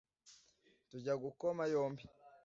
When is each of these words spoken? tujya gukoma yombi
tujya 0.89 1.13
gukoma 1.23 1.63
yombi 1.73 2.03